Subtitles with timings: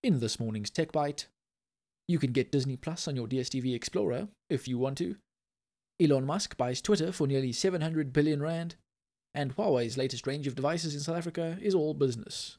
[0.00, 1.26] In this morning's Tech Bite,
[2.06, 5.16] you can get Disney Plus on your DSTV Explorer if you want to.
[6.00, 8.76] Elon Musk buys Twitter for nearly 700 billion rand,
[9.34, 12.58] and Huawei's latest range of devices in South Africa is all business.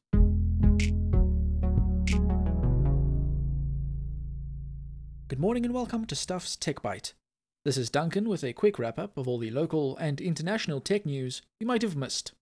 [5.29, 7.13] Good morning and welcome to Stuff's Tech Bite.
[7.63, 11.05] This is Duncan with a quick wrap up of all the local and international tech
[11.05, 12.33] news you might have missed.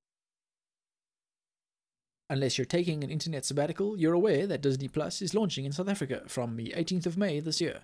[2.29, 5.87] Unless you're taking an internet sabbatical, you're aware that Disney Plus is launching in South
[5.87, 7.83] Africa from the 18th of May this year.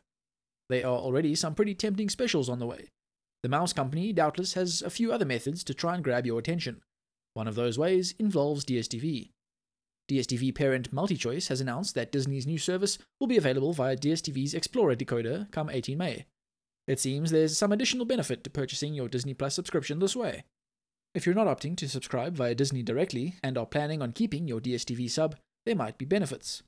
[0.69, 2.89] There are already some pretty tempting specials on the way.
[3.41, 6.81] The mouse company doubtless has a few other methods to try and grab your attention.
[7.33, 9.31] One of those ways involves DSTV.
[10.09, 14.95] DSTV parent MultiChoice has announced that Disney's new service will be available via DSTV's Explorer
[14.95, 16.25] decoder come 18 May.
[16.87, 20.43] It seems there's some additional benefit to purchasing your Disney Plus subscription this way.
[21.15, 24.59] If you're not opting to subscribe via Disney directly and are planning on keeping your
[24.59, 26.63] DSTV sub, there might be benefits.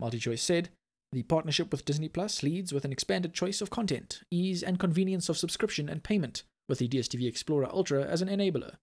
[0.00, 0.70] MultiChoice said,
[1.12, 5.28] the partnership with Disney Plus leads with an expanded choice of content, ease and convenience
[5.28, 8.76] of subscription and payment, with the DSTV Explorer Ultra as an enabler.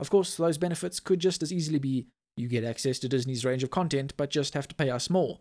[0.00, 3.62] Of course, those benefits could just as easily be you get access to Disney's range
[3.62, 5.40] of content, but just have to pay us more.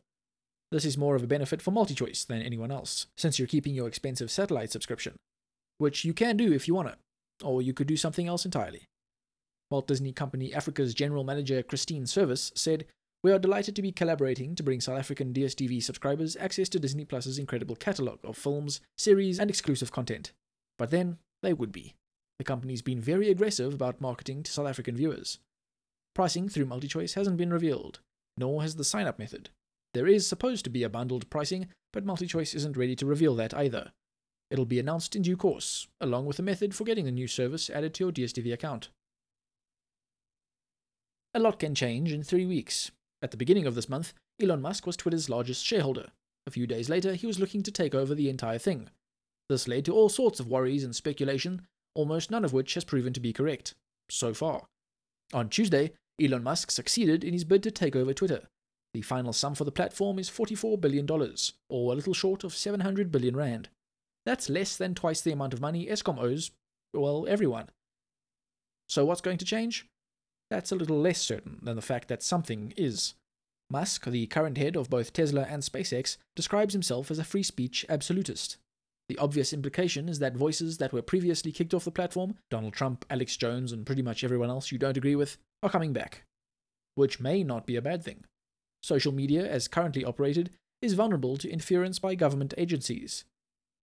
[0.71, 3.87] This is more of a benefit for MultiChoice than anyone else, since you're keeping your
[3.87, 5.15] expensive satellite subscription,
[5.77, 6.97] which you can do if you want to
[7.43, 8.87] or you could do something else entirely.
[9.69, 12.85] Walt Disney Company Africa's general manager Christine Service said,
[13.23, 17.05] We are delighted to be collaborating to bring South African DSTV subscribers access to Disney
[17.05, 20.31] Plus's incredible catalogue of films, series, and exclusive content.
[20.77, 21.95] But then, they would be.
[22.39, 25.39] The company's been very aggressive about marketing to South African viewers.
[26.13, 27.99] Pricing through MultiChoice hasn't been revealed,
[28.37, 29.49] nor has the sign up method.
[29.93, 33.53] There is supposed to be a bundled pricing, but MultiChoice isn't ready to reveal that
[33.53, 33.91] either.
[34.53, 37.71] It'll be announced in due course, along with a method for getting the new service
[37.71, 38.89] added to your DSTV account.
[41.33, 42.91] A lot can change in three weeks.
[43.23, 46.11] At the beginning of this month, Elon Musk was Twitter's largest shareholder.
[46.45, 48.91] A few days later, he was looking to take over the entire thing.
[49.49, 51.63] This led to all sorts of worries and speculation,
[51.95, 53.73] almost none of which has proven to be correct.
[54.11, 54.67] So far.
[55.33, 58.43] On Tuesday, Elon Musk succeeded in his bid to take over Twitter.
[58.93, 63.11] The final sum for the platform is $44 billion, or a little short of 700
[63.11, 63.69] billion rand.
[64.25, 66.51] That's less than twice the amount of money Eskom owes,
[66.93, 67.69] well, everyone.
[68.87, 69.87] So what's going to change?
[70.49, 73.15] That's a little less certain than the fact that something is.
[73.69, 77.85] Musk, the current head of both Tesla and SpaceX, describes himself as a free speech
[77.89, 78.57] absolutist.
[79.09, 83.05] The obvious implication is that voices that were previously kicked off the platform, Donald Trump,
[83.09, 86.23] Alex Jones, and pretty much everyone else you don't agree with, are coming back.
[86.95, 88.23] Which may not be a bad thing.
[88.81, 90.51] Social media, as currently operated,
[90.81, 93.25] is vulnerable to interference by government agencies,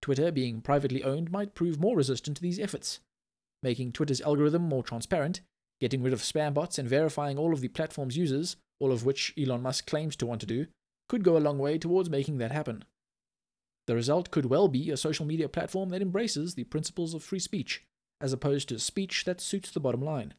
[0.01, 2.99] Twitter, being privately owned, might prove more resistant to these efforts.
[3.63, 5.41] Making Twitter's algorithm more transparent,
[5.79, 9.33] getting rid of spam bots, and verifying all of the platform's users, all of which
[9.37, 10.67] Elon Musk claims to want to do,
[11.07, 12.83] could go a long way towards making that happen.
[13.87, 17.39] The result could well be a social media platform that embraces the principles of free
[17.39, 17.83] speech,
[18.21, 20.33] as opposed to speech that suits the bottom line.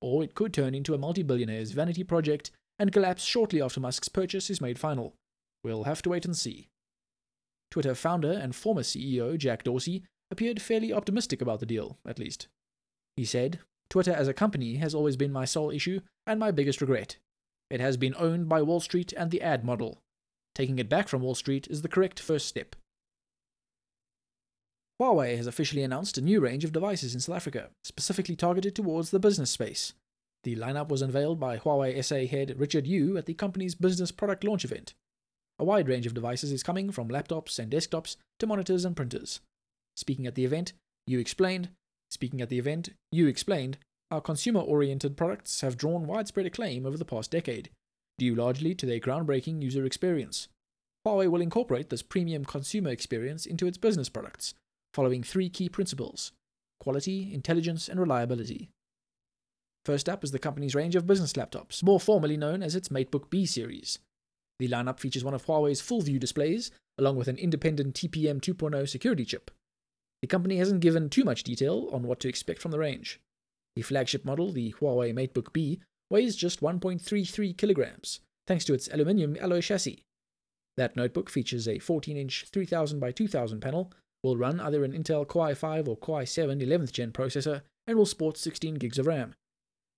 [0.00, 4.08] Or it could turn into a multi billionaire's vanity project and collapse shortly after Musk's
[4.08, 5.14] purchase is made final.
[5.62, 6.68] We'll have to wait and see.
[7.74, 12.46] Twitter founder and former CEO Jack Dorsey appeared fairly optimistic about the deal, at least.
[13.16, 13.58] He said,
[13.90, 17.16] Twitter as a company has always been my sole issue and my biggest regret.
[17.70, 19.98] It has been owned by Wall Street and the ad model.
[20.54, 22.76] Taking it back from Wall Street is the correct first step.
[25.02, 29.10] Huawei has officially announced a new range of devices in South Africa, specifically targeted towards
[29.10, 29.94] the business space.
[30.44, 34.44] The lineup was unveiled by Huawei SA head Richard Yu at the company's business product
[34.44, 34.94] launch event.
[35.58, 39.40] A wide range of devices is coming from laptops and desktops to monitors and printers.
[39.96, 40.72] Speaking at the event,
[41.06, 41.68] Yu explained,
[42.10, 43.78] speaking at the event, Yu explained,
[44.10, 47.70] our consumer-oriented products have drawn widespread acclaim over the past decade,
[48.18, 50.48] due largely to their groundbreaking user experience.
[51.06, 54.54] Huawei will incorporate this premium consumer experience into its business products,
[54.92, 56.32] following three key principles
[56.80, 58.68] quality, intelligence, and reliability.
[59.86, 63.30] First up is the company's range of business laptops, more formally known as its MateBook
[63.30, 63.98] B series.
[64.58, 68.88] The lineup features one of Huawei's full view displays, along with an independent TPM 2.0
[68.88, 69.50] security chip.
[70.22, 73.20] The company hasn't given too much detail on what to expect from the range.
[73.76, 75.80] The flagship model, the Huawei MateBook B,
[76.10, 80.02] weighs just 1.33 kilograms, thanks to its aluminium alloy chassis.
[80.76, 83.92] That notebook features a 14 inch 3000 by 2000 panel,
[84.22, 88.06] will run either an Intel Core i5 or Core i7 11th gen processor, and will
[88.06, 89.34] sport 16 gigs of RAM.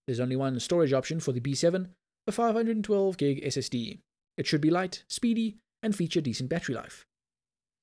[0.06, 1.88] There's only one storage option for the B7,
[2.26, 3.98] a 512 gig SSD,
[4.36, 7.04] it should be light, speedy, and feature decent battery life.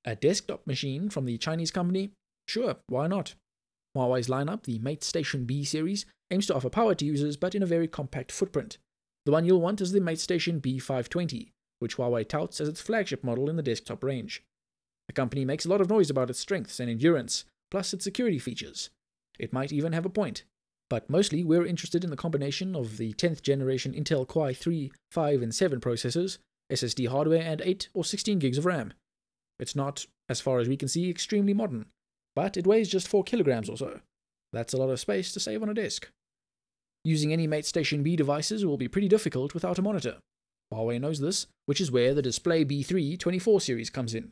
[0.06, 2.12] A desktop machine from the Chinese company?
[2.48, 3.36] Sure, why not?
[3.96, 7.64] Huawei's lineup, the Mate Station B series, aims to offer power to users but in
[7.64, 8.78] a very compact footprint.
[9.26, 13.24] The one you'll want is the Mate Station B520, which Huawei touts as its flagship
[13.24, 14.44] model in the desktop range.
[15.08, 18.40] The company makes a lot of noise about its strengths and endurance, plus its security
[18.40, 18.90] features.
[19.40, 20.44] It might even have a point.
[20.94, 25.42] But mostly we're interested in the combination of the 10th generation Intel Core i3, 5,
[25.42, 26.38] and 7 processors,
[26.72, 28.94] SSD hardware, and 8 or 16 gigs of RAM.
[29.58, 31.88] It's not, as far as we can see, extremely modern,
[32.36, 34.02] but it weighs just 4 kilograms or so.
[34.52, 36.10] That's a lot of space to save on a disk.
[37.04, 40.18] Using any MateStation B devices will be pretty difficult without a monitor.
[40.72, 44.32] Huawei knows this, which is where the Display B3 24 series comes in.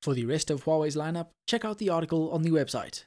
[0.00, 3.04] For the rest of Huawei's lineup, check out the article on the website.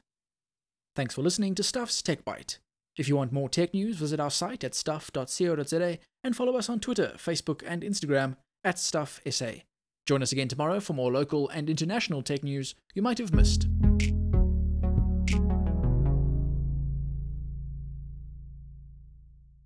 [0.96, 2.60] Thanks for listening to Stuff's Tech Byte.
[3.02, 6.80] If you want more tech news, visit our site at stuff.co.za and follow us on
[6.80, 9.64] Twitter, Facebook, and Instagram at StuffSA.
[10.06, 13.66] Join us again tomorrow for more local and international tech news you might have missed.